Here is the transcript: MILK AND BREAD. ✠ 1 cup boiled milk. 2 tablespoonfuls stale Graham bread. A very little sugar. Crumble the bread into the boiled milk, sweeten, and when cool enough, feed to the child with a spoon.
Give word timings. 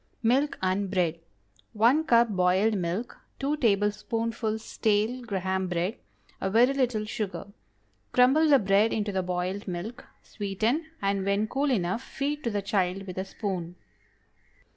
MILK 0.23 0.57
AND 0.63 0.89
BREAD. 0.89 1.13
✠ 1.17 1.19
1 1.73 2.05
cup 2.05 2.29
boiled 2.29 2.73
milk. 2.75 3.19
2 3.37 3.57
tablespoonfuls 3.57 4.65
stale 4.65 5.21
Graham 5.21 5.67
bread. 5.67 5.97
A 6.41 6.49
very 6.49 6.73
little 6.73 7.05
sugar. 7.05 7.45
Crumble 8.11 8.49
the 8.49 8.57
bread 8.57 8.91
into 8.93 9.11
the 9.11 9.21
boiled 9.21 9.67
milk, 9.67 10.05
sweeten, 10.23 10.87
and 11.03 11.23
when 11.23 11.47
cool 11.47 11.69
enough, 11.69 12.01
feed 12.01 12.43
to 12.45 12.49
the 12.49 12.63
child 12.63 13.05
with 13.05 13.19
a 13.19 13.25
spoon. 13.25 13.75